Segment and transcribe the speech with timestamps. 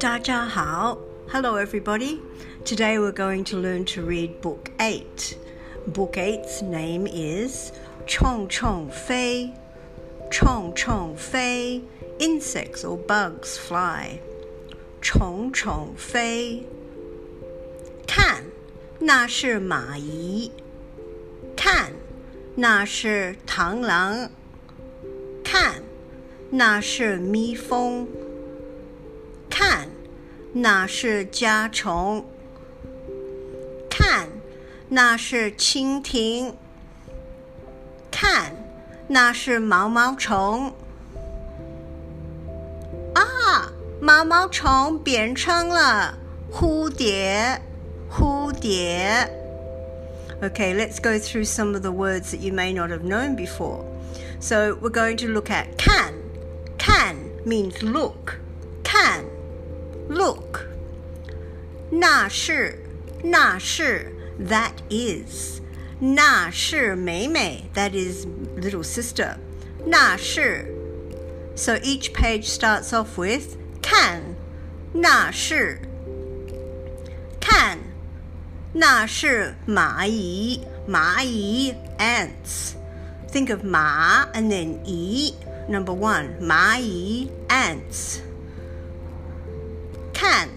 [0.00, 0.98] 大家好.
[1.28, 2.18] Hello, everybody.
[2.64, 5.36] Today we're going to learn to read Book 8.
[5.86, 7.72] Book 8's name is
[8.06, 9.52] Chong Chong Fei.
[10.30, 11.82] Chong Chong Fei.
[12.18, 14.20] Insects or bugs fly.
[15.00, 16.64] Chong Chong Fei.
[18.06, 18.44] 看，
[18.98, 20.52] 那是蚂蚁。
[21.56, 21.92] 看，
[22.56, 24.30] 那是螳螂。
[26.49, 28.07] 那是蜜蜂；
[29.49, 29.89] 看，
[30.53, 32.23] 那是甲虫；
[33.89, 34.29] 看，
[34.87, 36.53] 那是蜻蜓；
[38.09, 38.55] 看，
[39.07, 40.73] 那是毛毛虫。
[43.13, 46.17] 啊，毛毛虫变成了
[46.49, 47.61] 蝴蝶，
[48.09, 49.29] 蝴蝶。
[50.41, 53.83] Okay, let's go through some of the words that you may not have known before.
[54.39, 56.13] So we're going to look at can
[57.46, 58.40] Can means look.
[58.82, 59.24] Can
[60.08, 60.66] look.
[61.90, 62.78] 那是
[63.22, 65.60] 那是 that is.
[66.00, 69.36] 那是美美 that is little sister.
[69.86, 70.66] 那是
[71.54, 74.36] So each page starts off with can.
[74.92, 75.78] 那是
[77.40, 77.78] 看
[78.72, 82.74] 那是蚂蚁蚂蚁 ants.
[83.30, 85.34] Think of ma and then e.
[85.68, 88.20] Number one, 蚂蚁 ants.
[90.12, 90.48] 看，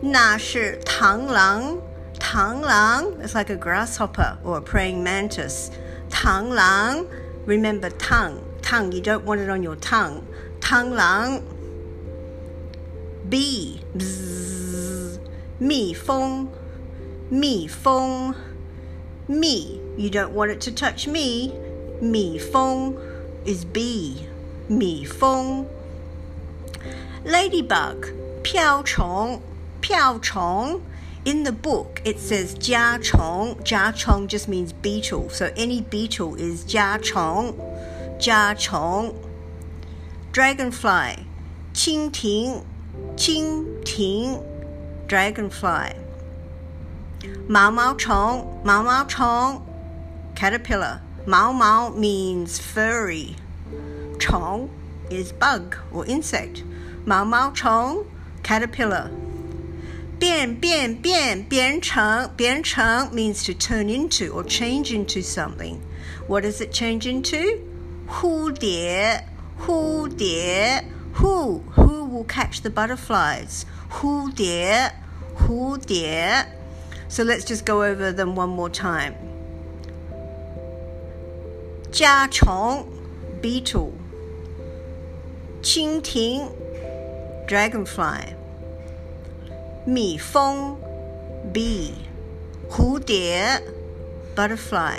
[0.00, 1.78] 那是螳螂。
[2.18, 5.70] 螳螂 is like a grasshopper or a praying mantis.
[6.10, 7.04] 螳螂
[7.46, 8.40] remember tongue.
[8.62, 10.22] Tongue, you don't want it on your tongue.
[10.60, 11.40] 螳螂
[13.28, 13.80] bee
[15.58, 16.48] 蜜蜂
[17.30, 18.34] 蜜蜂
[19.26, 21.52] me you don't want it to touch me
[22.00, 22.94] 蜜蜂
[23.44, 24.26] is bee
[24.68, 25.66] 蜜蜂
[27.24, 28.12] ladybug
[28.42, 29.40] 瓢虫，
[29.80, 30.80] 瓢虫。
[31.22, 37.54] In the book, it says 甲虫.甲虫 just means beetle, so any beetle is 甲虫,
[38.18, 39.12] 甲虫.
[40.32, 41.18] Dragonfly,
[41.74, 42.62] 蜻蜓,
[43.16, 44.40] 蜻蜓
[45.06, 45.92] dragonfly.
[47.46, 49.60] 毛毛虫,毛毛虫
[50.34, 51.00] caterpillar.
[51.26, 53.34] 毛毛 means furry.
[54.24, 54.68] 虫
[55.10, 56.62] is bug or insect.
[57.04, 58.04] 毛毛虫
[58.42, 59.10] caterpillar.
[60.18, 65.80] 变变变变成变成 means to turn into or change into something.
[66.28, 67.58] What does it change into?
[68.06, 69.24] 蝴蝶
[69.58, 70.84] 蝴蝶
[71.14, 73.64] who who will catch the butterflies?
[73.90, 74.92] 蝴蝶
[75.34, 76.46] 蝴蝶
[77.08, 79.14] So let's just go over them one more time.
[81.90, 82.86] 甲虫
[83.40, 83.92] beetle
[85.64, 86.48] 蜻蜓
[87.46, 88.34] dragonfly
[89.84, 90.76] 蜜蜂
[91.52, 91.92] bee
[92.68, 93.62] 蝴蝶
[94.36, 94.98] butterfly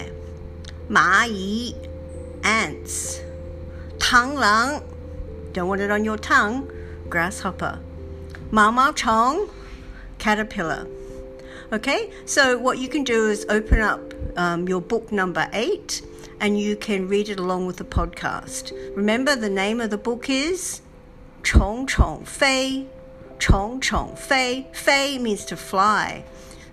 [0.89, 1.75] 蚂蚁
[2.43, 3.19] ants
[3.99, 4.81] 螳螂
[5.53, 6.63] don't want it on your tongue
[7.09, 7.77] grasshopper
[8.49, 9.47] 毛毛虫
[10.19, 10.85] caterpillar
[11.71, 13.99] okay so what you can do is open up
[14.35, 16.01] um, your book number eight
[16.40, 18.72] and you can read it along with the podcast.
[18.96, 20.80] Remember, the name of the book is
[21.42, 22.86] Chong Chong Fei.
[23.38, 24.66] Chong Chong Fei.
[24.72, 26.24] Fei means to fly.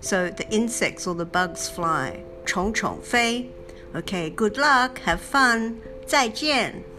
[0.01, 2.23] So the insects or the bugs fly.
[2.45, 3.49] Chong Chong Fei.
[3.95, 4.99] Okay, good luck.
[4.99, 5.81] Have fun.
[6.05, 6.92] 再见。